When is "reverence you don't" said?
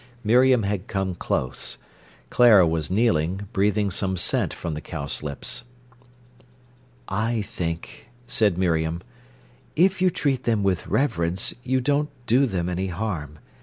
10.87-12.09